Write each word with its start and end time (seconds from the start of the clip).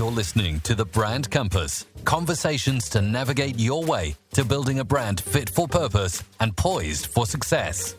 You're 0.00 0.10
listening 0.10 0.60
to 0.60 0.74
the 0.74 0.86
Brand 0.86 1.30
Compass 1.30 1.84
conversations 2.06 2.88
to 2.88 3.02
navigate 3.02 3.58
your 3.58 3.84
way 3.84 4.16
to 4.32 4.46
building 4.46 4.78
a 4.78 4.84
brand 4.84 5.20
fit 5.20 5.50
for 5.50 5.68
purpose 5.68 6.24
and 6.40 6.56
poised 6.56 7.08
for 7.08 7.26
success. 7.26 7.96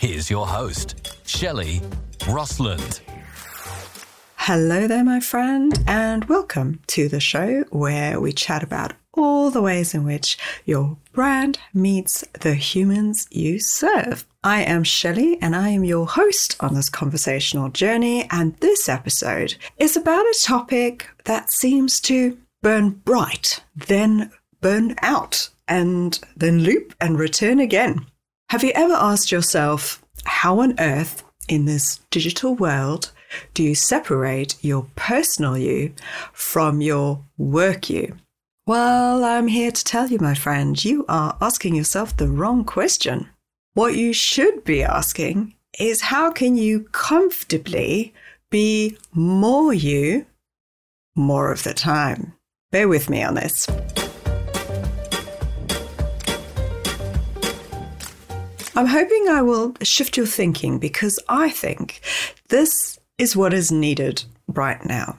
Here's 0.00 0.28
your 0.28 0.48
host, 0.48 1.16
Shelley 1.24 1.82
Röstlund. 2.18 2.98
Hello 4.34 4.88
there, 4.88 5.04
my 5.04 5.20
friend, 5.20 5.72
and 5.86 6.24
welcome 6.24 6.80
to 6.88 7.08
the 7.08 7.20
show 7.20 7.62
where 7.70 8.20
we 8.20 8.32
chat 8.32 8.64
about 8.64 8.94
all 9.16 9.50
the 9.50 9.62
ways 9.62 9.94
in 9.94 10.04
which 10.04 10.38
your 10.64 10.96
brand 11.12 11.58
meets 11.72 12.22
the 12.40 12.54
humans 12.54 13.26
you 13.30 13.58
serve. 13.58 14.26
I 14.44 14.62
am 14.62 14.84
Shelley 14.84 15.38
and 15.42 15.56
I 15.56 15.70
am 15.70 15.84
your 15.84 16.06
host 16.06 16.56
on 16.60 16.74
this 16.74 16.88
conversational 16.88 17.68
journey. 17.70 18.28
And 18.30 18.56
this 18.58 18.88
episode 18.88 19.56
is 19.78 19.96
about 19.96 20.24
a 20.24 20.40
topic 20.42 21.08
that 21.24 21.50
seems 21.50 22.00
to 22.02 22.38
burn 22.62 22.90
bright, 22.90 23.62
then 23.74 24.30
burn 24.60 24.94
out, 25.02 25.50
and 25.68 26.18
then 26.36 26.60
loop 26.60 26.94
and 27.00 27.18
return 27.18 27.58
again. 27.58 28.06
Have 28.50 28.62
you 28.62 28.72
ever 28.74 28.94
asked 28.94 29.32
yourself, 29.32 30.02
how 30.24 30.60
on 30.60 30.78
earth 30.78 31.24
in 31.48 31.64
this 31.64 32.00
digital 32.10 32.54
world 32.54 33.12
do 33.54 33.62
you 33.62 33.74
separate 33.74 34.56
your 34.62 34.86
personal 34.94 35.58
you 35.58 35.92
from 36.32 36.80
your 36.80 37.24
work 37.36 37.90
you? 37.90 38.16
Well, 38.68 39.22
I'm 39.22 39.46
here 39.46 39.70
to 39.70 39.84
tell 39.84 40.08
you, 40.08 40.18
my 40.18 40.34
friend, 40.34 40.84
you 40.84 41.04
are 41.08 41.38
asking 41.40 41.76
yourself 41.76 42.16
the 42.16 42.26
wrong 42.26 42.64
question. 42.64 43.28
What 43.74 43.94
you 43.94 44.12
should 44.12 44.64
be 44.64 44.82
asking 44.82 45.54
is 45.78 46.00
how 46.00 46.32
can 46.32 46.56
you 46.56 46.88
comfortably 46.90 48.12
be 48.50 48.98
more 49.12 49.72
you 49.72 50.26
more 51.14 51.52
of 51.52 51.62
the 51.62 51.74
time? 51.74 52.32
Bear 52.72 52.88
with 52.88 53.08
me 53.08 53.22
on 53.22 53.36
this. 53.36 53.68
I'm 58.74 58.86
hoping 58.86 59.28
I 59.28 59.42
will 59.42 59.76
shift 59.84 60.16
your 60.16 60.26
thinking 60.26 60.80
because 60.80 61.20
I 61.28 61.50
think 61.50 62.00
this 62.48 62.98
is 63.16 63.36
what 63.36 63.54
is 63.54 63.70
needed 63.70 64.24
right 64.48 64.84
now 64.84 65.18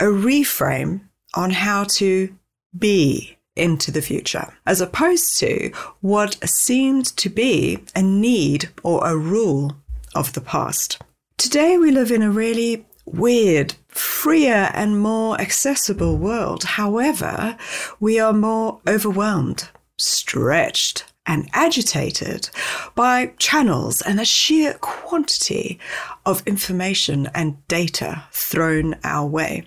a 0.00 0.04
reframe 0.04 1.00
on 1.34 1.50
how 1.50 1.84
to 1.84 2.34
be 2.78 3.38
into 3.54 3.90
the 3.90 4.02
future, 4.02 4.52
as 4.66 4.80
opposed 4.80 5.38
to 5.38 5.72
what 6.00 6.36
seemed 6.48 7.06
to 7.16 7.28
be 7.28 7.78
a 7.94 8.02
need 8.02 8.68
or 8.82 9.06
a 9.06 9.16
rule 9.16 9.76
of 10.14 10.32
the 10.34 10.40
past. 10.40 11.02
Today, 11.38 11.78
we 11.78 11.90
live 11.90 12.10
in 12.10 12.22
a 12.22 12.30
really 12.30 12.86
weird, 13.06 13.74
freer, 13.88 14.70
and 14.74 15.00
more 15.00 15.40
accessible 15.40 16.16
world. 16.16 16.64
However, 16.64 17.56
we 18.00 18.18
are 18.18 18.32
more 18.32 18.80
overwhelmed, 18.86 19.68
stretched, 19.96 21.04
and 21.26 21.48
agitated 21.52 22.48
by 22.94 23.32
channels 23.38 24.00
and 24.00 24.18
the 24.18 24.24
sheer 24.24 24.74
quantity 24.74 25.78
of 26.24 26.46
information 26.46 27.28
and 27.34 27.66
data 27.68 28.24
thrown 28.32 28.94
our 29.02 29.26
way. 29.26 29.66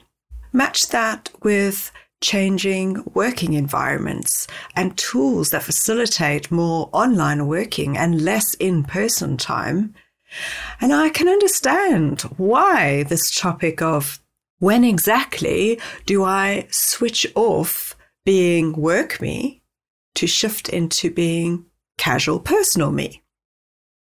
Match 0.53 0.87
that 0.89 1.29
with 1.43 1.91
changing 2.21 3.03
working 3.13 3.53
environments 3.53 4.47
and 4.75 4.97
tools 4.97 5.49
that 5.49 5.63
facilitate 5.63 6.51
more 6.51 6.89
online 6.91 7.47
working 7.47 7.97
and 7.97 8.21
less 8.21 8.53
in 8.55 8.83
person 8.83 9.37
time. 9.37 9.93
And 10.81 10.93
I 10.93 11.09
can 11.09 11.27
understand 11.27 12.21
why 12.37 13.03
this 13.03 13.33
topic 13.33 13.81
of 13.81 14.19
when 14.59 14.83
exactly 14.83 15.79
do 16.05 16.23
I 16.23 16.67
switch 16.69 17.25
off 17.35 17.95
being 18.25 18.73
work 18.73 19.21
me 19.21 19.61
to 20.15 20.27
shift 20.27 20.69
into 20.69 21.09
being 21.09 21.65
casual 21.97 22.39
personal 22.39 22.91
me? 22.91 23.23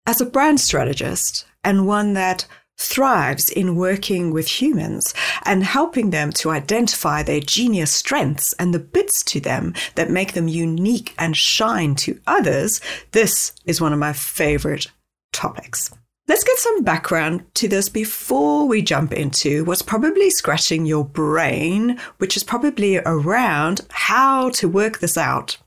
As 0.07 0.21
a 0.21 0.25
brand 0.25 0.59
strategist 0.59 1.45
and 1.63 1.87
one 1.87 2.13
that 2.13 2.47
thrives 2.77 3.49
in 3.49 3.75
working 3.75 4.31
with 4.31 4.47
humans 4.47 5.13
and 5.43 5.63
helping 5.63 6.09
them 6.09 6.31
to 6.31 6.49
identify 6.49 7.23
their 7.23 7.39
genius 7.39 7.91
strengths 7.91 8.53
and 8.53 8.73
the 8.73 8.79
bits 8.79 9.23
to 9.23 9.39
them 9.39 9.73
that 9.95 10.09
make 10.09 10.33
them 10.33 10.47
unique 10.47 11.13
and 11.17 11.37
shine 11.37 11.95
to 11.95 12.19
others, 12.27 12.81
this 13.11 13.53
is 13.65 13.81
one 13.81 13.93
of 13.93 13.99
my 13.99 14.13
favorite 14.13 14.87
topics. 15.31 15.91
Let's 16.27 16.43
get 16.43 16.57
some 16.57 16.83
background 16.83 17.45
to 17.55 17.67
this 17.67 17.87
before 17.87 18.67
we 18.67 18.81
jump 18.81 19.13
into 19.13 19.63
what's 19.63 19.83
probably 19.83 20.31
scratching 20.31 20.87
your 20.87 21.05
brain, 21.05 21.99
which 22.17 22.35
is 22.35 22.43
probably 22.43 22.97
around 22.97 23.81
how 23.91 24.49
to 24.51 24.67
work 24.67 24.99
this 24.99 25.17
out 25.17 25.57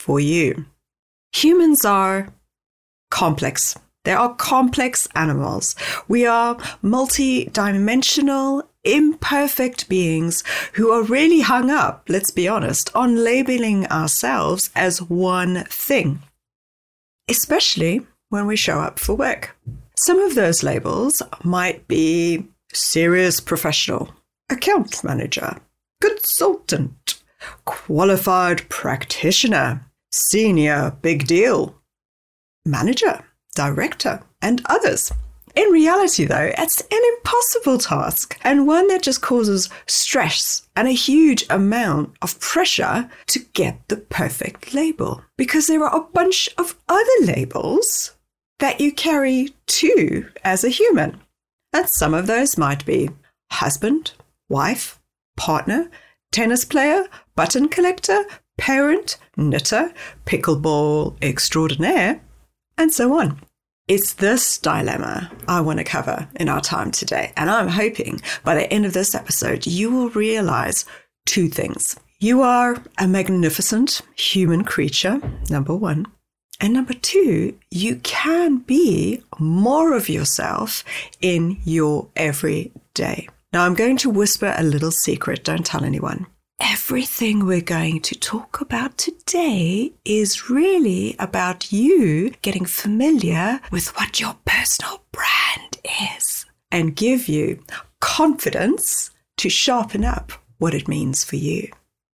for 0.00 0.18
you. 0.18 0.66
Humans 1.34 1.84
are 1.84 2.34
complex 3.10 3.76
they 4.08 4.14
are 4.14 4.34
complex 4.36 5.06
animals. 5.14 5.76
We 6.08 6.24
are 6.24 6.56
multi-dimensional, 6.80 8.66
imperfect 8.82 9.86
beings 9.86 10.42
who 10.72 10.90
are 10.92 11.02
really 11.02 11.40
hung 11.40 11.68
up, 11.68 12.04
let's 12.08 12.30
be 12.30 12.48
honest, 12.48 12.90
on 12.94 13.22
labeling 13.22 13.86
ourselves 13.88 14.70
as 14.74 15.02
one 15.02 15.64
thing, 15.64 16.20
especially 17.28 18.06
when 18.30 18.46
we 18.46 18.56
show 18.56 18.80
up 18.80 18.98
for 18.98 19.14
work. 19.14 19.54
Some 19.98 20.20
of 20.20 20.34
those 20.34 20.62
labels 20.62 21.20
might 21.44 21.86
be 21.86 22.46
serious 22.72 23.40
professional, 23.40 24.14
account 24.48 25.04
manager, 25.04 25.60
consultant, 26.00 27.22
qualified 27.66 28.70
practitioner, 28.70 29.84
senior 30.10 30.96
big 31.02 31.26
deal, 31.26 31.74
manager, 32.64 33.22
director, 33.58 34.22
and 34.40 34.62
others. 34.66 35.12
In 35.56 35.68
reality, 35.72 36.24
though, 36.24 36.52
it's 36.56 36.80
an 36.80 37.00
impossible 37.16 37.78
task 37.78 38.38
and 38.42 38.68
one 38.68 38.86
that 38.88 39.02
just 39.02 39.20
causes 39.20 39.68
stress 39.86 40.62
and 40.76 40.86
a 40.86 40.92
huge 40.92 41.44
amount 41.50 42.14
of 42.22 42.38
pressure 42.38 43.10
to 43.26 43.38
get 43.54 43.76
the 43.88 43.96
perfect 43.96 44.72
label 44.72 45.22
because 45.36 45.66
there 45.66 45.82
are 45.82 45.96
a 45.96 46.12
bunch 46.12 46.48
of 46.58 46.76
other 46.88 47.18
labels 47.22 48.14
that 48.60 48.80
you 48.80 48.92
carry 48.92 49.52
too 49.66 50.28
as 50.44 50.62
a 50.62 50.68
human. 50.68 51.20
And 51.72 51.88
some 51.88 52.14
of 52.14 52.28
those 52.28 52.56
might 52.56 52.86
be 52.86 53.10
husband, 53.50 54.12
wife, 54.48 55.00
partner, 55.36 55.90
tennis 56.30 56.64
player, 56.64 57.08
button 57.34 57.68
collector, 57.68 58.24
parent, 58.58 59.16
knitter, 59.36 59.92
pickleball 60.24 61.16
extraordinaire, 61.20 62.20
and 62.76 62.94
so 62.94 63.18
on. 63.18 63.40
It's 63.88 64.12
this 64.12 64.58
dilemma 64.58 65.32
I 65.48 65.62
want 65.62 65.78
to 65.78 65.84
cover 65.84 66.28
in 66.38 66.50
our 66.50 66.60
time 66.60 66.90
today. 66.90 67.32
And 67.38 67.50
I'm 67.50 67.68
hoping 67.68 68.20
by 68.44 68.54
the 68.54 68.70
end 68.70 68.84
of 68.84 68.92
this 68.92 69.14
episode, 69.14 69.66
you 69.66 69.90
will 69.90 70.10
realize 70.10 70.84
two 71.24 71.48
things. 71.48 71.98
You 72.20 72.42
are 72.42 72.76
a 72.98 73.08
magnificent 73.08 74.02
human 74.14 74.64
creature, 74.64 75.22
number 75.48 75.74
one. 75.74 76.04
And 76.60 76.74
number 76.74 76.92
two, 76.92 77.56
you 77.70 77.96
can 78.02 78.58
be 78.58 79.22
more 79.38 79.94
of 79.94 80.10
yourself 80.10 80.84
in 81.22 81.58
your 81.64 82.08
everyday. 82.14 83.26
Now, 83.54 83.64
I'm 83.64 83.74
going 83.74 83.96
to 83.98 84.10
whisper 84.10 84.54
a 84.54 84.64
little 84.64 84.90
secret. 84.90 85.44
Don't 85.44 85.64
tell 85.64 85.82
anyone 85.82 86.26
everything 86.60 87.44
we're 87.44 87.60
going 87.60 88.00
to 88.00 88.14
talk 88.18 88.60
about 88.60 88.96
today 88.98 89.92
is 90.04 90.50
really 90.50 91.14
about 91.18 91.70
you 91.70 92.30
getting 92.42 92.64
familiar 92.64 93.60
with 93.70 93.88
what 93.96 94.18
your 94.18 94.36
personal 94.44 95.02
brand 95.12 95.78
is 96.16 96.46
and 96.70 96.96
give 96.96 97.28
you 97.28 97.62
confidence 98.00 99.10
to 99.36 99.48
sharpen 99.48 100.04
up 100.04 100.32
what 100.58 100.74
it 100.74 100.88
means 100.88 101.24
for 101.24 101.36
you. 101.36 101.70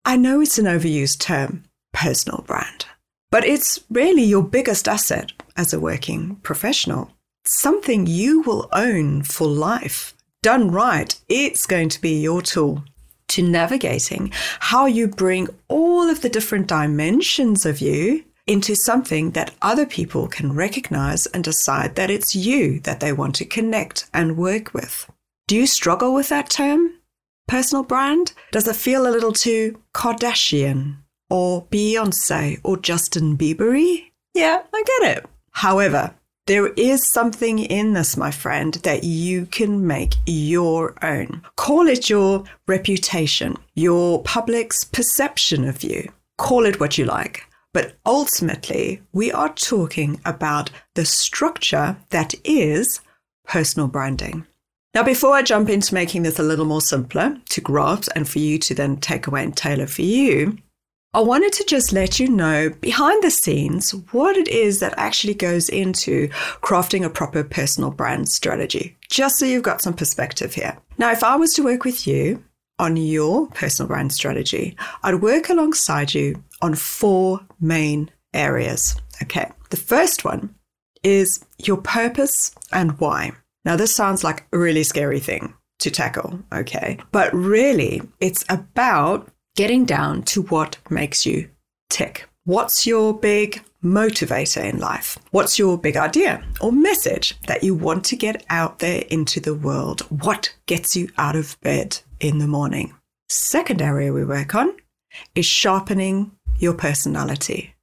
I 0.04 0.16
know 0.16 0.40
it's 0.40 0.58
an 0.58 0.64
overused 0.64 1.18
term, 1.18 1.64
personal 1.92 2.42
brand, 2.46 2.86
but 3.30 3.44
it's 3.44 3.80
really 3.90 4.22
your 4.22 4.42
biggest 4.42 4.88
asset 4.88 5.32
as 5.56 5.72
a 5.72 5.80
working 5.80 6.36
professional. 6.36 7.10
Something 7.44 8.06
you 8.06 8.40
will 8.42 8.68
own 8.72 9.22
for 9.22 9.46
life. 9.46 10.14
Done 10.42 10.70
right, 10.70 11.14
it's 11.28 11.66
going 11.66 11.90
to 11.90 12.00
be 12.00 12.20
your 12.20 12.40
tool 12.40 12.84
to 13.30 13.42
navigating 13.42 14.30
how 14.60 14.86
you 14.86 15.08
bring 15.08 15.48
all 15.68 16.08
of 16.08 16.20
the 16.20 16.28
different 16.28 16.66
dimensions 16.66 17.64
of 17.64 17.80
you 17.80 18.24
into 18.46 18.74
something 18.74 19.30
that 19.30 19.54
other 19.62 19.86
people 19.86 20.26
can 20.26 20.52
recognize 20.52 21.26
and 21.26 21.44
decide 21.44 21.94
that 21.94 22.10
it's 22.10 22.34
you 22.34 22.80
that 22.80 23.00
they 23.00 23.12
want 23.12 23.34
to 23.36 23.44
connect 23.44 24.08
and 24.12 24.36
work 24.36 24.74
with. 24.74 25.08
Do 25.46 25.56
you 25.56 25.66
struggle 25.66 26.12
with 26.14 26.28
that 26.30 26.50
term? 26.50 26.94
Personal 27.46 27.84
brand? 27.84 28.32
Does 28.52 28.68
it 28.68 28.76
feel 28.76 29.06
a 29.06 29.10
little 29.10 29.32
too 29.32 29.80
Kardashian 29.94 30.96
or 31.28 31.66
Beyonce 31.66 32.60
or 32.64 32.76
Justin 32.76 33.36
Biebery? 33.36 34.10
Yeah, 34.34 34.62
I 34.72 34.82
get 34.84 35.18
it. 35.18 35.26
However, 35.52 36.14
There 36.50 36.72
is 36.76 37.08
something 37.08 37.60
in 37.60 37.92
this, 37.92 38.16
my 38.16 38.32
friend, 38.32 38.74
that 38.82 39.04
you 39.04 39.46
can 39.46 39.86
make 39.86 40.16
your 40.26 40.96
own. 41.00 41.42
Call 41.54 41.86
it 41.86 42.10
your 42.10 42.42
reputation, 42.66 43.56
your 43.76 44.20
public's 44.24 44.82
perception 44.82 45.64
of 45.64 45.84
you. 45.84 46.10
Call 46.38 46.66
it 46.66 46.80
what 46.80 46.98
you 46.98 47.04
like. 47.04 47.44
But 47.72 47.94
ultimately, 48.04 49.00
we 49.12 49.30
are 49.30 49.54
talking 49.54 50.20
about 50.24 50.72
the 50.96 51.04
structure 51.04 51.96
that 52.08 52.34
is 52.42 53.00
personal 53.46 53.86
branding. 53.86 54.44
Now, 54.92 55.04
before 55.04 55.34
I 55.34 55.42
jump 55.42 55.68
into 55.68 55.94
making 55.94 56.24
this 56.24 56.40
a 56.40 56.42
little 56.42 56.64
more 56.64 56.82
simpler 56.82 57.36
to 57.50 57.60
grasp 57.60 58.08
and 58.16 58.28
for 58.28 58.40
you 58.40 58.58
to 58.58 58.74
then 58.74 58.96
take 58.96 59.28
away 59.28 59.44
and 59.44 59.56
tailor 59.56 59.86
for 59.86 60.02
you, 60.02 60.58
I 61.12 61.18
wanted 61.18 61.52
to 61.54 61.64
just 61.64 61.92
let 61.92 62.20
you 62.20 62.28
know 62.28 62.70
behind 62.70 63.24
the 63.24 63.32
scenes 63.32 63.90
what 64.12 64.36
it 64.36 64.46
is 64.46 64.78
that 64.78 64.94
actually 64.96 65.34
goes 65.34 65.68
into 65.68 66.28
crafting 66.62 67.04
a 67.04 67.10
proper 67.10 67.42
personal 67.42 67.90
brand 67.90 68.28
strategy, 68.28 68.96
just 69.08 69.36
so 69.36 69.44
you've 69.44 69.64
got 69.64 69.82
some 69.82 69.94
perspective 69.94 70.54
here. 70.54 70.78
Now, 70.98 71.10
if 71.10 71.24
I 71.24 71.34
was 71.34 71.52
to 71.54 71.64
work 71.64 71.82
with 71.82 72.06
you 72.06 72.44
on 72.78 72.96
your 72.96 73.48
personal 73.48 73.88
brand 73.88 74.12
strategy, 74.12 74.76
I'd 75.02 75.20
work 75.20 75.48
alongside 75.48 76.14
you 76.14 76.44
on 76.62 76.76
four 76.76 77.40
main 77.60 78.12
areas. 78.32 78.94
Okay. 79.20 79.50
The 79.70 79.76
first 79.76 80.24
one 80.24 80.54
is 81.02 81.44
your 81.58 81.78
purpose 81.78 82.54
and 82.70 83.00
why. 83.00 83.32
Now, 83.64 83.74
this 83.74 83.92
sounds 83.92 84.22
like 84.22 84.46
a 84.52 84.58
really 84.58 84.84
scary 84.84 85.18
thing 85.18 85.54
to 85.80 85.90
tackle, 85.90 86.38
okay? 86.52 86.98
But 87.10 87.34
really, 87.34 88.00
it's 88.20 88.44
about 88.48 89.28
getting 89.60 89.84
down 89.84 90.22
to 90.22 90.40
what 90.44 90.78
makes 90.88 91.26
you 91.26 91.46
tick. 91.90 92.26
What's 92.44 92.86
your 92.86 93.12
big 93.12 93.62
motivator 93.84 94.64
in 94.64 94.78
life? 94.78 95.18
What's 95.32 95.58
your 95.58 95.76
big 95.76 95.98
idea 95.98 96.42
or 96.62 96.72
message 96.72 97.38
that 97.46 97.62
you 97.62 97.74
want 97.74 98.06
to 98.06 98.16
get 98.16 98.42
out 98.48 98.78
there 98.78 99.04
into 99.10 99.38
the 99.38 99.54
world? 99.54 100.00
What 100.24 100.54
gets 100.64 100.96
you 100.96 101.10
out 101.18 101.36
of 101.36 101.60
bed 101.60 101.98
in 102.20 102.38
the 102.38 102.46
morning? 102.46 102.94
Second 103.28 103.82
area 103.82 104.14
we 104.14 104.24
work 104.24 104.54
on 104.54 104.74
is 105.34 105.44
sharpening 105.44 106.30
your 106.56 106.72
personality. 106.72 107.74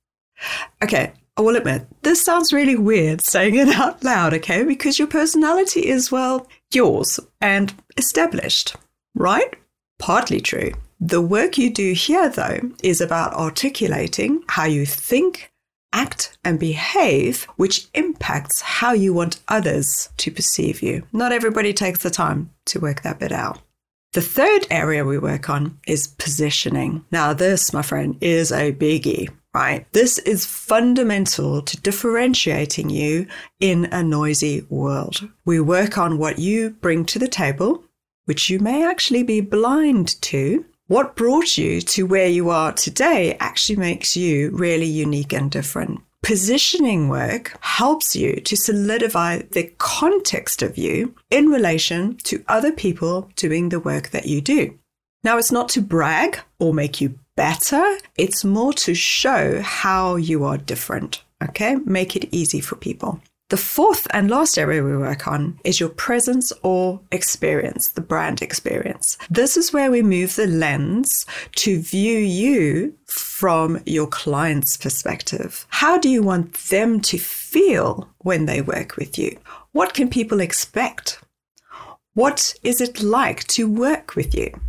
Okay, 0.83 1.11
I 1.37 1.41
will 1.43 1.57
admit, 1.57 1.85
this 2.01 2.23
sounds 2.23 2.51
really 2.51 2.75
weird 2.75 3.21
saying 3.21 3.53
it 3.53 3.67
out 3.77 4.03
loud, 4.03 4.33
okay? 4.33 4.63
Because 4.63 4.97
your 4.97 5.07
personality 5.07 5.85
is, 5.85 6.11
well, 6.11 6.47
yours 6.73 7.19
and 7.39 7.71
established, 7.97 8.75
right? 9.13 9.53
Partly 9.99 10.41
true. 10.41 10.71
The 10.99 11.21
work 11.21 11.57
you 11.57 11.69
do 11.69 11.93
here, 11.93 12.29
though, 12.29 12.71
is 12.83 13.01
about 13.01 13.33
articulating 13.33 14.43
how 14.47 14.65
you 14.65 14.85
think, 14.85 15.51
act, 15.93 16.37
and 16.43 16.59
behave, 16.59 17.43
which 17.55 17.87
impacts 17.93 18.61
how 18.61 18.93
you 18.93 19.13
want 19.13 19.41
others 19.47 20.09
to 20.17 20.31
perceive 20.31 20.81
you. 20.81 21.03
Not 21.13 21.31
everybody 21.31 21.73
takes 21.73 22.03
the 22.03 22.09
time 22.09 22.51
to 22.65 22.79
work 22.79 23.03
that 23.03 23.19
bit 23.19 23.31
out. 23.31 23.59
The 24.13 24.21
third 24.21 24.65
area 24.71 25.05
we 25.05 25.17
work 25.17 25.49
on 25.49 25.79
is 25.85 26.07
positioning. 26.07 27.05
Now, 27.11 27.33
this, 27.33 27.73
my 27.73 27.81
friend, 27.83 28.17
is 28.21 28.51
a 28.51 28.73
biggie 28.73 29.29
right? 29.57 29.91
This 29.91 30.19
is 30.19 30.45
fundamental 30.45 31.63
to 31.63 31.81
differentiating 31.81 32.91
you 32.91 33.25
in 33.59 33.85
a 33.85 34.03
noisy 34.03 34.67
world. 34.69 35.27
We 35.45 35.59
work 35.59 35.97
on 35.97 36.19
what 36.19 36.37
you 36.37 36.69
bring 36.69 37.05
to 37.05 37.17
the 37.17 37.27
table, 37.27 37.83
which 38.25 38.51
you 38.51 38.59
may 38.59 38.85
actually 38.85 39.23
be 39.23 39.41
blind 39.41 40.21
to. 40.21 40.63
What 40.87 41.17
brought 41.17 41.57
you 41.57 41.81
to 41.81 42.05
where 42.05 42.29
you 42.29 42.49
are 42.49 42.71
today 42.71 43.35
actually 43.41 43.75
makes 43.75 44.15
you 44.15 44.51
really 44.51 44.85
unique 44.85 45.33
and 45.33 45.51
different. 45.51 45.99
Positioning 46.23 47.09
work 47.09 47.57
helps 47.59 48.15
you 48.15 48.37
to 48.39 48.55
solidify 48.55 49.39
the 49.51 49.69
context 49.79 50.61
of 50.61 50.77
you 50.77 51.13
in 51.29 51.49
relation 51.49 52.15
to 52.23 52.41
other 52.47 52.71
people 52.71 53.29
doing 53.35 53.67
the 53.67 53.81
work 53.81 54.11
that 54.11 54.27
you 54.27 54.39
do. 54.39 54.79
Now, 55.25 55.37
it's 55.37 55.51
not 55.51 55.67
to 55.69 55.81
brag 55.81 56.39
or 56.57 56.73
make 56.73 57.01
you 57.01 57.19
better. 57.35 57.97
It's 58.17 58.45
more 58.45 58.71
to 58.73 58.95
show 58.95 59.61
how 59.61 60.15
you 60.15 60.45
are 60.45 60.57
different. 60.57 61.21
Okay. 61.43 61.75
Make 61.75 62.15
it 62.15 62.29
easy 62.31 62.61
for 62.61 62.77
people. 62.77 63.19
The 63.49 63.55
fourth 63.55 64.07
and 64.11 64.29
last 64.29 64.57
area 64.57 64.83
we 64.83 64.97
work 64.97 65.25
on 65.25 65.57
is 65.63 65.79
your 65.79 65.87
presence 65.87 66.51
or 66.63 66.99
experience, 67.13 67.87
the 67.87 68.01
brand 68.01 68.41
experience. 68.41 69.17
This 69.29 69.55
is 69.55 69.71
where 69.71 69.89
we 69.89 70.01
move 70.01 70.35
the 70.35 70.47
lens 70.47 71.25
to 71.55 71.79
view 71.79 72.17
you 72.17 72.95
from 73.05 73.81
your 73.85 74.07
client's 74.07 74.75
perspective. 74.75 75.65
How 75.69 75.97
do 75.97 76.09
you 76.09 76.21
want 76.21 76.55
them 76.55 76.99
to 77.01 77.17
feel 77.17 78.09
when 78.17 78.47
they 78.47 78.61
work 78.61 78.97
with 78.97 79.17
you? 79.17 79.39
What 79.71 79.93
can 79.93 80.09
people 80.09 80.41
expect? 80.41 81.21
What 82.15 82.53
is 82.63 82.81
it 82.81 83.01
like 83.01 83.47
to 83.47 83.65
work 83.65 84.17
with 84.17 84.35
you? 84.35 84.59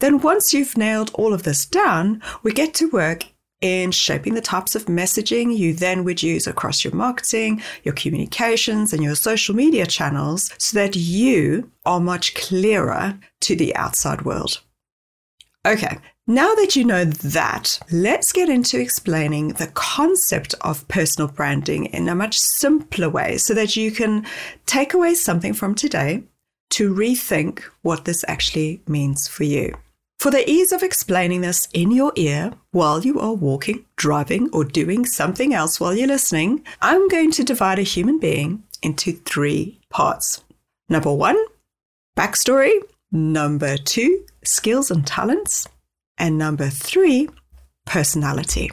Then, 0.00 0.20
once 0.20 0.52
you've 0.52 0.76
nailed 0.76 1.10
all 1.14 1.32
of 1.32 1.44
this 1.44 1.64
down, 1.64 2.22
we 2.42 2.52
get 2.52 2.74
to 2.74 2.90
work 2.90 3.24
in 3.60 3.90
shaping 3.92 4.34
the 4.34 4.40
types 4.40 4.74
of 4.74 4.86
messaging 4.86 5.56
you 5.56 5.74
then 5.74 6.04
would 6.04 6.22
use 6.22 6.46
across 6.46 6.82
your 6.82 6.94
marketing, 6.94 7.62
your 7.84 7.94
communications, 7.94 8.92
and 8.92 9.02
your 9.02 9.14
social 9.14 9.54
media 9.54 9.86
channels 9.86 10.50
so 10.58 10.78
that 10.78 10.96
you 10.96 11.70
are 11.84 12.00
much 12.00 12.34
clearer 12.34 13.18
to 13.40 13.56
the 13.56 13.74
outside 13.76 14.22
world. 14.22 14.60
Okay, 15.66 15.98
now 16.26 16.54
that 16.54 16.74
you 16.74 16.84
know 16.84 17.04
that, 17.04 17.78
let's 17.92 18.32
get 18.32 18.48
into 18.48 18.80
explaining 18.80 19.48
the 19.48 19.66
concept 19.74 20.54
of 20.62 20.86
personal 20.88 21.28
branding 21.28 21.86
in 21.86 22.08
a 22.08 22.14
much 22.14 22.38
simpler 22.38 23.10
way 23.10 23.36
so 23.36 23.52
that 23.52 23.76
you 23.76 23.90
can 23.90 24.24
take 24.64 24.94
away 24.94 25.14
something 25.14 25.52
from 25.52 25.74
today 25.74 26.22
to 26.70 26.94
rethink 26.94 27.64
what 27.82 28.04
this 28.04 28.24
actually 28.28 28.80
means 28.86 29.28
for 29.28 29.44
you. 29.44 29.74
For 30.20 30.30
the 30.30 30.46
ease 30.46 30.70
of 30.70 30.82
explaining 30.82 31.40
this 31.40 31.66
in 31.72 31.92
your 31.92 32.12
ear 32.14 32.52
while 32.72 33.00
you 33.00 33.18
are 33.18 33.32
walking, 33.32 33.86
driving, 33.96 34.50
or 34.52 34.66
doing 34.66 35.06
something 35.06 35.54
else 35.54 35.80
while 35.80 35.94
you're 35.94 36.06
listening, 36.06 36.62
I'm 36.82 37.08
going 37.08 37.30
to 37.30 37.42
divide 37.42 37.78
a 37.78 37.82
human 37.94 38.18
being 38.18 38.62
into 38.82 39.12
three 39.12 39.80
parts. 39.88 40.44
Number 40.90 41.10
one, 41.10 41.42
backstory. 42.18 42.80
Number 43.10 43.78
two, 43.78 44.26
skills 44.44 44.90
and 44.90 45.06
talents. 45.06 45.66
And 46.18 46.36
number 46.36 46.68
three, 46.68 47.30
personality. 47.86 48.70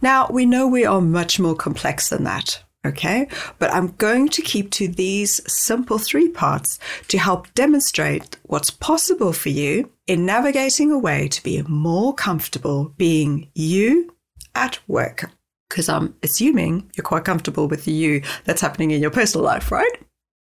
Now, 0.00 0.28
we 0.30 0.46
know 0.46 0.66
we 0.66 0.86
are 0.86 1.02
much 1.02 1.38
more 1.38 1.54
complex 1.54 2.08
than 2.08 2.24
that. 2.24 2.62
Okay, 2.86 3.28
but 3.58 3.70
I'm 3.70 3.88
going 3.96 4.28
to 4.30 4.40
keep 4.40 4.70
to 4.70 4.88
these 4.88 5.42
simple 5.52 5.98
three 5.98 6.30
parts 6.30 6.78
to 7.08 7.18
help 7.18 7.52
demonstrate 7.52 8.38
what's 8.44 8.70
possible 8.70 9.34
for 9.34 9.50
you 9.50 9.90
in 10.06 10.24
navigating 10.24 10.90
a 10.90 10.98
way 10.98 11.28
to 11.28 11.42
be 11.42 11.62
more 11.62 12.14
comfortable 12.14 12.94
being 12.96 13.50
you 13.54 14.14
at 14.54 14.78
work. 14.88 15.30
Because 15.68 15.88
I'm 15.88 16.14
assuming 16.22 16.90
you're 16.96 17.04
quite 17.04 17.24
comfortable 17.24 17.66
with 17.66 17.84
the 17.84 17.92
you 17.92 18.22
that's 18.44 18.60
happening 18.60 18.92
in 18.92 19.02
your 19.02 19.10
personal 19.10 19.44
life, 19.44 19.72
right? 19.72 19.98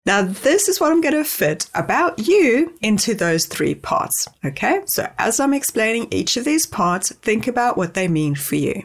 Now, 0.06 0.22
this 0.22 0.68
is 0.68 0.80
what 0.80 0.92
I'm 0.92 1.02
going 1.02 1.16
to 1.16 1.24
fit 1.24 1.68
about 1.74 2.28
you 2.28 2.74
into 2.82 3.16
those 3.16 3.48
three 3.48 3.74
parts. 3.74 4.28
Okay, 4.44 4.82
so 4.86 5.10
as 5.18 5.40
I'm 5.40 5.54
explaining 5.54 6.10
each 6.12 6.38
of 6.38 6.46
these 6.46 6.68
parts, 6.68 7.12
think 7.14 7.48
about 7.48 7.78
what 7.78 7.96
they 7.96 8.08
mean 8.08 8.36
for 8.36 8.56
you. 8.56 8.84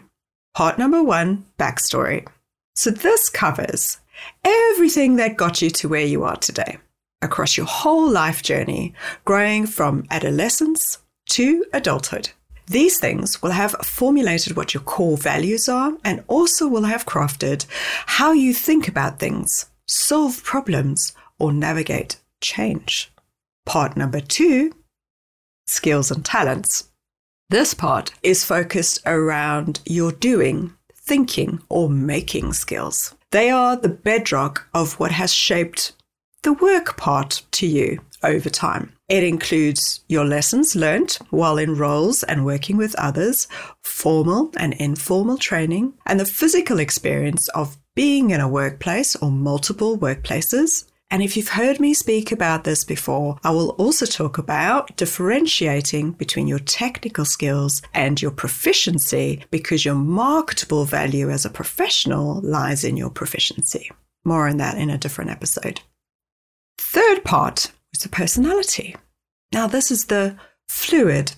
Part 0.55 0.79
number 0.79 1.03
one 1.03 1.45
backstory. 1.59 2.27
So, 2.75 2.91
this 2.91 3.29
covers 3.29 3.99
everything 4.45 5.17
that 5.17 5.37
got 5.37 5.61
you 5.61 5.69
to 5.71 5.89
where 5.89 6.07
you 6.07 6.25
are 6.25 6.37
today 6.37 6.79
across 7.23 7.57
your 7.57 7.67
whole 7.67 8.09
life 8.11 8.43
journey, 8.43 8.95
growing 9.25 9.67
from 9.67 10.07
adolescence 10.11 10.99
to 11.31 11.65
adulthood. 11.73 12.31
These 12.67 13.01
things 13.01 13.43
will 13.43 13.51
have 13.51 13.73
formulated 13.83 14.57
what 14.57 14.75
your 14.75 14.83
core 14.83 15.17
values 15.17 15.69
are 15.69 15.93
and 16.05 16.23
also 16.29 16.69
will 16.69 16.85
have 16.85 17.05
crafted 17.05 17.67
how 18.07 18.33
you 18.33 18.55
think 18.55 18.87
about 18.87 19.19
things, 19.19 19.67
solve 19.87 20.45
problems, 20.45 21.13
or 21.39 21.53
navigate 21.53 22.21
change. 22.41 23.11
Part 23.67 23.97
number 23.97 24.21
two 24.21 24.73
skills 25.67 26.11
and 26.11 26.25
talents. 26.25 26.91
This 27.49 27.75
part 27.75 28.13
is 28.23 28.45
focused 28.45 29.01
around 29.05 29.81
your 29.85 30.13
doing 30.13 30.75
thinking 30.95 31.61
or 31.69 31.91
making 31.91 32.53
skills. 32.53 33.17
They 33.33 33.51
are 33.51 33.77
the 33.77 33.89
bedrock 33.89 34.69
of 34.73 35.01
what 35.01 35.11
has 35.11 35.33
shaped 35.33 35.93
the 36.43 36.53
work 36.55 36.97
part 36.97 37.43
to 37.53 37.67
you 37.67 38.01
over 38.23 38.49
time. 38.49 38.93
It 39.09 39.25
includes 39.25 40.01
your 40.09 40.25
lessons 40.25 40.77
learnt 40.77 41.19
while 41.31 41.59
in 41.59 41.77
roles 41.77 42.23
and 42.23 42.45
working 42.45 42.77
with 42.77 42.95
others, 42.97 43.49
formal 43.83 44.51
and 44.57 44.75
informal 44.75 45.39
training, 45.39 45.95
and 46.07 46.21
the 46.21 46.25
physical 46.25 46.79
experience 46.79 47.49
of 47.49 47.77
being 47.95 48.31
in 48.31 48.41
a 48.41 48.49
workplace 48.49 49.17
or 49.17 49.31
multiple 49.31 49.99
workplaces, 49.99 50.85
and 51.11 51.25
if 51.25 51.37
you've 51.37 51.49
heard 51.49 51.81
me 51.81 51.93
speak 51.93 52.31
about 52.31 52.63
this 52.63 52.85
before, 52.85 53.37
I 53.43 53.51
will 53.51 53.71
also 53.71 54.07
talk 54.07 54.39
about 54.39 54.97
differentiating 54.97 56.13
between 56.13 56.47
your 56.47 56.61
technical 56.61 57.25
skills 57.25 57.83
and 57.93 58.23
your 58.23 58.31
proficiency 58.31 59.45
because 59.51 59.85
your 59.85 59.97
marketable 59.97 60.85
value 60.85 61.29
as 61.29 61.45
a 61.45 61.51
professional 61.51 62.41
lies 62.43 62.85
in 62.85 62.97
your 62.97 63.11
proficiency. 63.11 63.91
More 64.25 64.47
on 64.47 64.59
that 64.59 64.79
in 64.79 64.89
a 64.89 64.99
different 64.99 65.31
episode. 65.31 65.81
Third 66.93 67.23
part 67.23 67.71
is 67.95 68.03
the 68.03 68.09
personality. 68.09 68.97
Now, 69.53 69.69
this 69.69 69.93
is 69.93 70.07
the 70.07 70.37
fluid, 70.69 71.31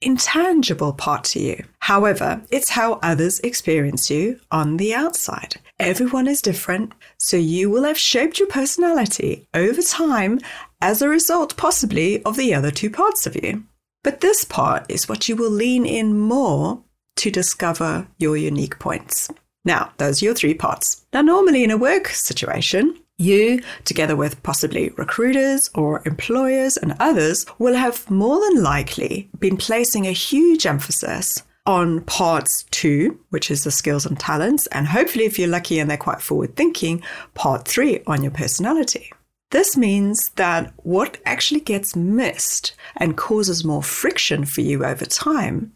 intangible 0.00 0.92
part 0.92 1.24
to 1.24 1.40
you. 1.40 1.64
However, 1.80 2.42
it's 2.50 2.68
how 2.68 3.00
others 3.02 3.40
experience 3.40 4.10
you 4.10 4.38
on 4.52 4.76
the 4.76 4.94
outside. 4.94 5.56
Everyone 5.80 6.28
is 6.28 6.40
different, 6.40 6.92
so 7.18 7.36
you 7.36 7.68
will 7.68 7.82
have 7.82 7.98
shaped 7.98 8.38
your 8.38 8.46
personality 8.46 9.48
over 9.52 9.82
time 9.82 10.38
as 10.80 11.02
a 11.02 11.08
result, 11.08 11.56
possibly, 11.56 12.22
of 12.22 12.36
the 12.36 12.54
other 12.54 12.70
two 12.70 12.88
parts 12.88 13.26
of 13.26 13.34
you. 13.34 13.64
But 14.04 14.20
this 14.20 14.44
part 14.44 14.88
is 14.88 15.08
what 15.08 15.28
you 15.28 15.34
will 15.34 15.50
lean 15.50 15.84
in 15.84 16.16
more 16.16 16.80
to 17.16 17.28
discover 17.28 18.06
your 18.18 18.36
unique 18.36 18.78
points. 18.78 19.32
Now, 19.64 19.94
those 19.98 20.22
are 20.22 20.26
your 20.26 20.34
three 20.34 20.54
parts. 20.54 21.04
Now, 21.12 21.22
normally 21.22 21.64
in 21.64 21.72
a 21.72 21.76
work 21.76 22.06
situation, 22.06 23.01
you, 23.18 23.62
together 23.84 24.16
with 24.16 24.42
possibly 24.42 24.90
recruiters 24.96 25.70
or 25.74 26.02
employers 26.06 26.76
and 26.76 26.94
others, 26.98 27.46
will 27.58 27.74
have 27.74 28.10
more 28.10 28.40
than 28.40 28.62
likely 28.62 29.30
been 29.38 29.56
placing 29.56 30.06
a 30.06 30.12
huge 30.12 30.66
emphasis 30.66 31.42
on 31.66 32.00
parts 32.02 32.64
two, 32.70 33.20
which 33.30 33.50
is 33.50 33.64
the 33.64 33.70
skills 33.70 34.04
and 34.04 34.18
talents, 34.18 34.66
and 34.68 34.86
hopefully, 34.88 35.24
if 35.24 35.38
you're 35.38 35.48
lucky 35.48 35.78
and 35.78 35.88
they're 35.88 35.96
quite 35.96 36.20
forward 36.20 36.56
thinking, 36.56 37.02
part 37.34 37.66
three 37.66 38.02
on 38.06 38.22
your 38.22 38.32
personality. 38.32 39.12
This 39.50 39.76
means 39.76 40.30
that 40.30 40.72
what 40.78 41.18
actually 41.26 41.60
gets 41.60 41.94
missed 41.94 42.74
and 42.96 43.16
causes 43.16 43.64
more 43.64 43.82
friction 43.82 44.44
for 44.44 44.62
you 44.62 44.84
over 44.84 45.04
time 45.04 45.72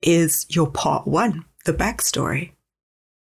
is 0.00 0.46
your 0.48 0.70
part 0.70 1.06
one, 1.06 1.44
the 1.66 1.72
backstory. 1.72 2.52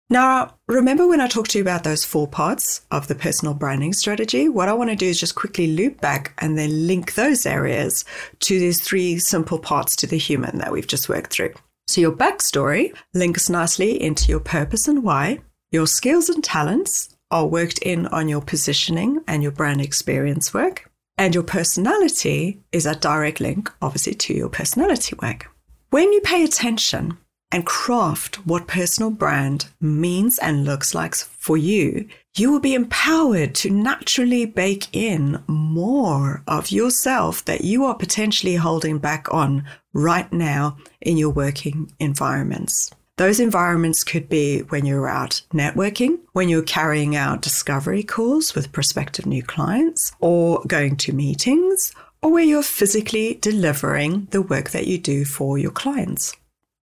Now, 0.09 0.55
remember 0.69 1.05
when 1.05 1.19
I 1.19 1.27
talked 1.27 1.51
to 1.51 1.57
you 1.57 1.61
about 1.61 1.83
those 1.83 2.05
four 2.05 2.27
parts 2.27 2.85
of 2.91 3.07
the 3.07 3.15
personal 3.15 3.53
branding 3.53 3.91
strategy? 3.91 4.47
What 4.47 4.69
I 4.69 4.73
want 4.73 4.89
to 4.89 4.95
do 4.95 5.07
is 5.07 5.19
just 5.19 5.35
quickly 5.35 5.67
loop 5.67 5.99
back 5.99 6.33
and 6.37 6.57
then 6.57 6.87
link 6.87 7.15
those 7.15 7.45
areas 7.45 8.05
to 8.39 8.57
these 8.57 8.79
three 8.79 9.19
simple 9.19 9.59
parts 9.59 9.97
to 9.97 10.07
the 10.07 10.17
human 10.17 10.59
that 10.59 10.71
we've 10.71 10.87
just 10.87 11.09
worked 11.09 11.33
through. 11.33 11.53
So, 11.87 11.99
your 11.99 12.13
backstory 12.13 12.95
links 13.13 13.49
nicely 13.49 14.01
into 14.01 14.29
your 14.29 14.39
purpose 14.39 14.87
and 14.87 15.03
why. 15.03 15.39
Your 15.71 15.87
skills 15.87 16.29
and 16.29 16.41
talents 16.41 17.13
are 17.29 17.45
worked 17.45 17.79
in 17.79 18.07
on 18.07 18.29
your 18.29 18.41
positioning 18.41 19.21
and 19.27 19.43
your 19.43 19.51
brand 19.51 19.81
experience 19.81 20.53
work. 20.53 20.89
And 21.17 21.33
your 21.33 21.43
personality 21.43 22.61
is 22.71 22.85
a 22.85 22.95
direct 22.95 23.41
link, 23.41 23.69
obviously, 23.81 24.13
to 24.13 24.33
your 24.33 24.49
personality 24.49 25.17
work. 25.21 25.49
When 25.89 26.13
you 26.13 26.21
pay 26.21 26.43
attention 26.45 27.17
and 27.51 27.65
craft 27.65 28.35
what 28.45 28.67
personal 28.67 29.09
brand 29.09 29.67
means 29.79 30.37
and 30.39 30.65
looks 30.65 30.93
like 30.93 31.15
for 31.15 31.57
you, 31.57 32.07
you 32.35 32.51
will 32.51 32.59
be 32.59 32.75
empowered 32.75 33.55
to 33.55 33.69
naturally 33.69 34.45
bake 34.45 34.87
in 34.93 35.43
more 35.47 36.43
of 36.47 36.71
yourself 36.71 37.43
that 37.45 37.61
you 37.61 37.85
are 37.85 37.95
potentially 37.95 38.55
holding 38.55 38.99
back 38.99 39.33
on 39.33 39.65
right 39.93 40.31
now 40.31 40.77
in 41.01 41.17
your 41.17 41.29
working 41.29 41.91
environments. 41.99 42.91
Those 43.15 43.39
environments 43.39 44.03
could 44.03 44.29
be 44.29 44.59
when 44.59 44.85
you're 44.85 45.07
out 45.07 45.41
networking, 45.51 46.19
when 46.33 46.49
you're 46.49 46.61
carrying 46.61 47.15
out 47.15 47.41
discovery 47.41 48.03
calls 48.03 48.53
with 48.53 48.71
prospective 48.71 49.25
new 49.25 49.41
clients, 49.41 50.11
or 50.19 50.61
going 50.67 50.97
to 50.97 51.13
meetings, 51.13 51.93
or 52.21 52.31
where 52.31 52.43
you're 52.43 52.61
physically 52.61 53.39
delivering 53.41 54.27
the 54.29 54.43
work 54.43 54.69
that 54.69 54.85
you 54.85 54.99
do 54.99 55.25
for 55.25 55.57
your 55.57 55.71
clients. 55.71 56.35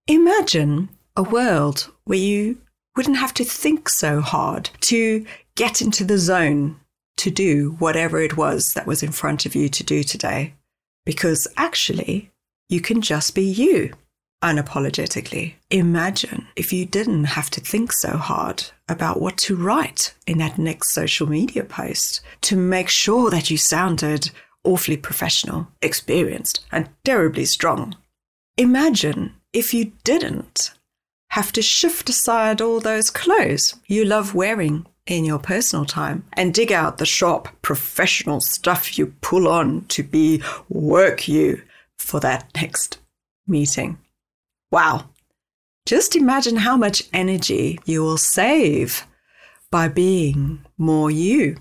Imagine 0.07 0.89
a 1.17 1.23
world 1.23 1.91
where 2.03 2.19
you 2.19 2.61
wouldn't 2.95 3.17
have 3.17 3.33
to 3.33 3.43
think 3.43 3.89
so 3.89 4.21
hard 4.21 4.69
to 4.81 5.25
get 5.55 5.81
into 5.81 6.03
the 6.03 6.19
zone 6.19 6.79
to 7.17 7.31
do 7.31 7.75
whatever 7.79 8.19
it 8.19 8.37
was 8.37 8.75
that 8.75 8.85
was 8.85 9.01
in 9.01 9.11
front 9.11 9.47
of 9.47 9.55
you 9.55 9.67
to 9.67 9.83
do 9.83 10.03
today. 10.03 10.53
Because 11.07 11.47
actually, 11.57 12.29
you 12.69 12.81
can 12.81 13.01
just 13.01 13.33
be 13.33 13.41
you 13.41 13.93
unapologetically. 14.43 15.53
Imagine 15.71 16.47
if 16.55 16.71
you 16.71 16.85
didn't 16.85 17.23
have 17.23 17.49
to 17.49 17.59
think 17.59 17.91
so 17.91 18.15
hard 18.15 18.63
about 18.87 19.19
what 19.19 19.37
to 19.37 19.55
write 19.55 20.13
in 20.27 20.37
that 20.37 20.59
next 20.59 20.91
social 20.91 21.27
media 21.27 21.63
post 21.63 22.21
to 22.41 22.55
make 22.55 22.89
sure 22.89 23.31
that 23.31 23.49
you 23.49 23.57
sounded 23.57 24.29
awfully 24.63 24.97
professional, 24.97 25.67
experienced, 25.81 26.63
and 26.71 26.89
terribly 27.03 27.45
strong. 27.45 27.95
Imagine 28.55 29.33
if 29.55 29.73
you 29.73 29.91
didn't 30.03 30.71
have 31.29 31.51
to 31.51 31.61
shift 31.61 32.09
aside 32.09 32.61
all 32.61 32.79
those 32.79 33.09
clothes 33.09 33.75
you 33.87 34.05
love 34.05 34.35
wearing 34.35 34.85
in 35.07 35.23
your 35.23 35.39
personal 35.39 35.85
time 35.85 36.25
and 36.33 36.53
dig 36.53 36.71
out 36.71 36.97
the 36.97 37.05
sharp 37.05 37.47
professional 37.61 38.41
stuff 38.41 38.97
you 38.97 39.13
pull 39.21 39.47
on 39.47 39.85
to 39.85 40.03
be 40.03 40.41
work 40.69 41.27
you 41.27 41.61
for 41.97 42.19
that 42.19 42.49
next 42.55 42.99
meeting. 43.47 43.97
Wow. 44.71 45.09
Just 45.85 46.15
imagine 46.15 46.57
how 46.57 46.75
much 46.75 47.03
energy 47.13 47.79
you 47.85 48.01
will 48.01 48.17
save 48.17 49.05
by 49.69 49.87
being 49.87 50.65
more 50.77 51.11
you. 51.11 51.57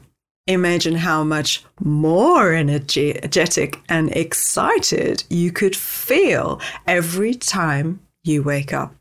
Imagine 0.47 0.97
how 0.97 1.25
much 1.25 1.65
more 1.81 2.53
energetic 2.53 3.81
and 3.89 4.15
excited 4.15 5.25
you 5.31 5.51
could 5.51 5.75
feel 5.75 6.61
every 6.87 7.33
time 7.35 8.01
you 8.25 8.43
wake 8.43 8.73
up. 8.73 8.95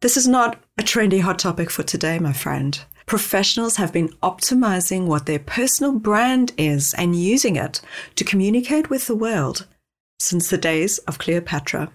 This 0.00 0.16
is 0.16 0.26
not 0.26 0.58
a 0.78 0.82
trendy 0.82 1.20
hot 1.20 1.38
topic 1.38 1.68
for 1.68 1.82
today, 1.82 2.18
my 2.18 2.32
friend. 2.32 2.80
Professionals 3.04 3.76
have 3.76 3.92
been 3.92 4.08
optimizing 4.22 5.04
what 5.04 5.26
their 5.26 5.38
personal 5.38 5.92
brand 5.92 6.52
is 6.56 6.94
and 6.94 7.14
using 7.14 7.56
it 7.56 7.82
to 8.14 8.24
communicate 8.24 8.88
with 8.88 9.06
the 9.06 9.14
world 9.14 9.66
since 10.18 10.48
the 10.48 10.58
days 10.58 10.96
of 11.00 11.18
Cleopatra 11.18 11.92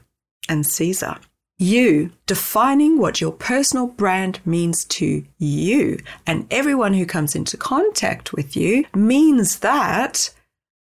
and 0.47 0.65
Caesar. 0.65 1.17
You 1.61 2.09
defining 2.25 2.97
what 2.97 3.21
your 3.21 3.33
personal 3.33 3.85
brand 3.85 4.39
means 4.43 4.83
to 4.85 5.23
you 5.37 5.99
and 6.25 6.47
everyone 6.49 6.95
who 6.95 7.05
comes 7.05 7.35
into 7.35 7.55
contact 7.55 8.33
with 8.33 8.57
you 8.57 8.85
means 8.95 9.59
that 9.59 10.33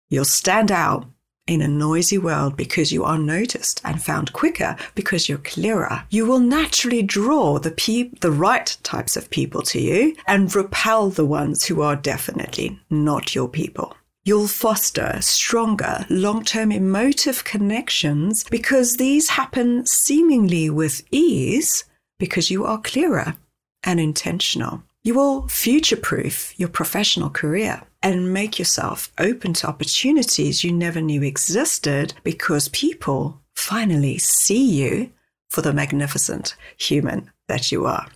you'll 0.10 0.26
stand 0.26 0.74
out 0.74 1.06
in 1.48 1.62
a 1.62 1.68
noisy 1.70 2.18
world 2.18 2.58
because 2.58 2.92
you 2.92 3.06
are 3.06 3.18
noticed 3.18 3.80
and 3.86 4.04
found 4.04 4.34
quicker 4.34 4.76
because 4.96 5.30
you're 5.30 5.38
clearer. 5.38 6.04
You 6.10 6.26
will 6.26 6.42
naturally 6.42 7.04
draw 7.04 7.58
the 7.58 7.72
pe- 7.72 8.10
the 8.20 8.32
right 8.32 8.78
types 8.84 9.16
of 9.16 9.30
people 9.30 9.62
to 9.62 9.80
you 9.80 10.14
and 10.28 10.54
repel 10.54 11.10
the 11.10 11.26
ones 11.26 11.64
who 11.64 11.84
are 11.84 11.96
definitely 11.96 12.78
not 12.90 13.34
your 13.34 13.48
people 13.48 13.96
you'll 14.26 14.48
foster 14.48 15.18
stronger 15.22 16.06
long 16.10 16.44
term 16.44 16.72
emotive 16.72 17.44
connections 17.44 18.44
because 18.50 18.98
these 18.98 19.30
happen 19.30 19.86
seemingly 19.86 20.70
with 20.70 21.04
ease 21.12 21.86
because 22.20 22.50
you 22.50 22.66
are 22.66 22.82
clearer 22.82 23.36
and 23.84 24.00
intentional. 24.00 24.84
You 25.04 25.14
will 25.14 25.48
future 25.48 25.96
proof 25.96 26.60
your 26.60 26.70
professional 26.70 27.30
career 27.30 27.84
and 28.02 28.34
make 28.34 28.58
yourself 28.58 29.12
open 29.20 29.54
to 29.54 29.68
opportunities 29.68 30.64
you 30.64 30.72
never 30.72 31.00
knew 31.00 31.22
existed 31.22 32.14
because 32.24 32.70
people 32.70 33.40
finally 33.56 34.18
see 34.18 34.64
you 34.64 35.12
for 35.50 35.62
the 35.62 35.74
magnificent 35.74 36.56
human 36.78 37.32
that 37.48 37.72
you 37.72 37.86
are. 37.86 38.08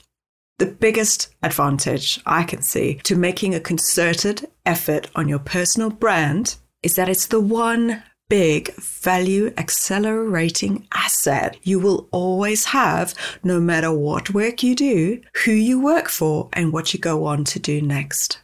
The 0.57 0.65
biggest 0.65 1.33
advantage 1.41 2.19
I 2.25 2.43
can 2.43 2.61
see 2.61 2.95
to 3.03 3.15
making 3.15 3.55
a 3.55 3.59
concerted 3.59 4.49
effort 4.69 5.09
on 5.15 5.27
your 5.27 5.39
personal 5.39 5.89
brand 5.89 6.55
is 6.83 6.95
that 6.95 7.09
it's 7.09 7.25
the 7.25 7.39
one 7.39 8.03
big 8.29 8.71
value 8.75 9.51
accelerating 9.57 10.87
asset 10.93 11.57
you 11.63 11.79
will 11.79 12.07
always 12.11 12.65
have 12.65 13.15
no 13.43 13.59
matter 13.59 13.91
what 13.91 14.29
work 14.29 14.61
you 14.61 14.75
do, 14.75 15.19
who 15.43 15.51
you 15.51 15.81
work 15.81 16.07
for, 16.07 16.47
and 16.53 16.71
what 16.71 16.93
you 16.93 16.99
go 16.99 17.25
on 17.25 17.43
to 17.43 17.57
do 17.59 17.81
next. 17.81 18.39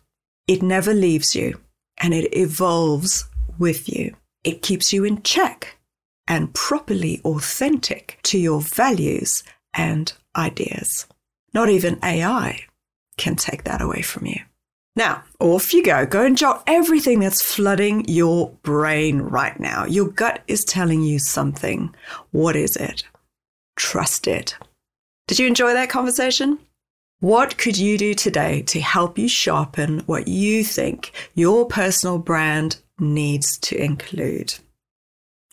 It 0.47 0.63
never 0.63 0.95
leaves 0.95 1.35
you 1.35 1.61
and 1.99 2.11
it 2.11 2.35
evolves 2.35 3.29
with 3.59 3.87
you. 3.87 4.15
It 4.43 4.63
keeps 4.63 4.91
you 4.91 5.03
in 5.03 5.21
check 5.21 5.77
and 6.27 6.55
properly 6.55 7.21
authentic 7.23 8.19
to 8.23 8.39
your 8.39 8.61
values 8.61 9.43
and 9.75 10.11
ideas. 10.35 11.05
Not 11.53 11.69
even 11.69 12.03
AI 12.03 12.65
can 13.17 13.35
take 13.35 13.63
that 13.65 13.83
away 13.83 14.01
from 14.01 14.25
you. 14.25 14.41
Now, 14.95 15.23
off 15.39 15.73
you 15.73 15.83
go. 15.83 16.05
Go 16.05 16.25
and 16.25 16.37
jot 16.37 16.63
everything 16.67 17.19
that's 17.19 17.41
flooding 17.41 18.07
your 18.07 18.51
brain 18.63 19.21
right 19.21 19.59
now. 19.59 19.85
Your 19.85 20.07
gut 20.07 20.41
is 20.47 20.63
telling 20.63 21.01
you 21.01 21.19
something. 21.19 21.93
What 22.31 22.55
is 22.55 22.75
it? 22.77 23.03
Trust 23.75 24.27
it. 24.27 24.55
Did 25.27 25.39
you 25.39 25.47
enjoy 25.47 25.73
that 25.73 25.89
conversation? 25.89 26.59
What 27.19 27.57
could 27.57 27.77
you 27.77 27.97
do 27.97 28.13
today 28.13 28.61
to 28.63 28.79
help 28.79 29.17
you 29.17 29.27
sharpen 29.27 29.99
what 30.01 30.27
you 30.27 30.63
think 30.63 31.11
your 31.33 31.65
personal 31.65 32.19
brand 32.19 32.77
needs 32.99 33.57
to 33.59 33.75
include? 33.75 34.53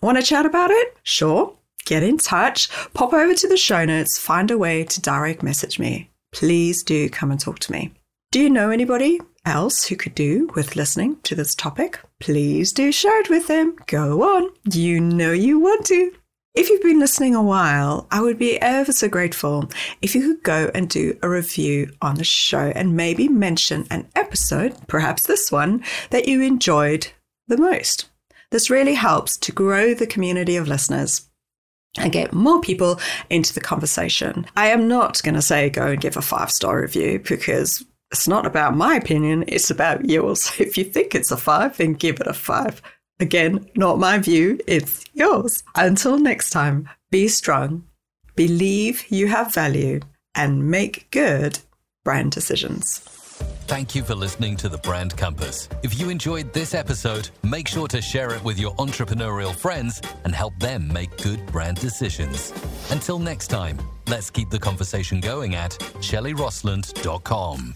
Want 0.03 0.19
to 0.19 0.23
chat 0.23 0.47
about 0.47 0.71
it? 0.71 0.97
Sure 1.03 1.57
get 1.85 2.03
in 2.03 2.19
touch, 2.19 2.69
pop 2.95 3.13
over 3.13 3.35
to 3.35 3.49
the 3.49 3.57
show 3.57 3.85
notes, 3.85 4.19
find 4.19 4.51
a 4.51 4.59
way 4.59 4.85
to 4.85 5.01
direct 5.01 5.43
message 5.43 5.79
me. 5.79 6.11
Please 6.33 6.83
do 6.83 7.09
come 7.09 7.31
and 7.31 7.41
talk 7.41 7.59
to 7.61 7.73
me. 7.73 7.93
Do 8.31 8.41
you 8.41 8.49
know 8.49 8.71
anybody 8.71 9.21
else 9.45 9.85
who 9.85 9.97
could 9.97 10.15
do 10.15 10.49
with 10.55 10.77
listening 10.77 11.17
to 11.23 11.35
this 11.35 11.55
topic? 11.55 12.01
Please 12.21 12.73
do 12.73 12.93
share 12.93 13.21
it 13.21 13.31
with 13.31 13.49
them. 13.49 13.77
Go 13.87 14.23
on. 14.23 14.51
You 14.71 15.01
know 15.01 15.33
you 15.33 15.59
want 15.59 15.87
to. 15.87 16.13
If 16.55 16.69
you've 16.69 16.83
been 16.83 17.01
listening 17.01 17.35
a 17.35 17.43
while, 17.43 18.07
I 18.11 18.21
would 18.21 18.39
be 18.39 18.61
ever 18.61 18.93
so 18.93 19.09
grateful 19.09 19.71
if 20.03 20.15
you 20.15 20.21
could 20.21 20.43
go 20.43 20.71
and 20.75 20.89
do 20.89 21.19
a 21.23 21.29
review 21.29 21.91
on 22.03 22.17
the 22.17 22.25
show 22.25 22.73
and 22.75 22.95
maybe 22.95 23.27
mention 23.27 23.87
an 23.91 24.09
episode, 24.15 24.77
perhaps 24.87 25.27
this 25.27 25.51
one, 25.51 25.83
that 26.11 26.29
you 26.29 26.43
enjoyed 26.43 27.09
the 27.49 27.57
most. 27.57 28.11
This 28.51 28.69
really 28.69 28.95
helps 28.95 29.39
to 29.39 29.53
grow 29.53 29.95
the 29.95 30.07
community 30.07 30.57
of 30.57 30.69
listeners 30.69 31.31
and 31.97 32.13
get 32.13 32.35
more 32.35 32.61
people 32.61 33.01
into 33.31 33.55
the 33.55 33.61
conversation. 33.61 34.47
I 34.55 34.69
am 34.69 34.89
not 34.89 35.23
going 35.23 35.35
to 35.35 35.43
say 35.43 35.71
go 35.71 35.87
and 35.87 36.01
give 36.01 36.19
a 36.19 36.23
five 36.23 36.51
star 36.51 36.81
review 36.83 37.19
because 37.27 37.83
it's 38.13 38.29
not 38.29 38.47
about 38.47 38.77
my 38.77 38.97
opinion, 38.97 39.45
it's 39.49 39.71
about 39.71 40.09
yours. 40.09 40.53
If 40.61 40.77
you 40.77 40.85
think 40.85 41.15
it's 41.15 41.31
a 41.33 41.37
five, 41.37 41.79
then 41.79 41.95
give 41.95 42.21
it 42.21 42.27
a 42.27 42.35
five. 42.35 42.83
Again, 43.19 43.69
not 43.75 43.99
my 43.99 44.19
view, 44.19 44.59
it's 44.67 45.05
yours. 45.15 45.63
Until 45.75 46.19
next 46.19 46.51
time, 46.51 46.89
be 47.11 47.29
strong, 47.29 47.85
believe 48.37 49.05
you 49.11 49.29
have 49.29 49.55
value, 49.55 50.01
and 50.35 50.71
make 50.71 51.11
good 51.11 51.59
brand 52.05 52.33
decisions. 52.33 53.01
Thank 53.67 53.95
you 53.95 54.03
for 54.03 54.15
listening 54.15 54.57
to 54.57 54.69
the 54.69 54.77
Brand 54.79 55.17
Compass. 55.17 55.69
If 55.83 55.99
you 55.99 56.11
enjoyed 56.11 56.53
this 56.53 56.75
episode, 56.75 57.31
make 57.43 57.67
sure 57.69 57.89
to 57.89 58.03
share 58.03 58.35
it 58.35 58.45
with 58.45 58.59
your 58.59 58.75
entrepreneurial 58.77 59.55
friends 59.55 60.03
and 60.25 60.35
help 60.35 60.59
them 60.59 60.93
make 60.93 61.17
good 61.23 61.47
brand 61.47 61.79
decisions. 61.79 62.53
Until 62.91 63.19
next 63.19 63.49
time, 63.49 63.79
let's 64.09 64.31
keep 64.31 64.51
the 64.51 64.59
conversation 64.59 65.21
going 65.21 65.55
at 65.55 65.71
shelleyrostlund.com. 66.01 67.75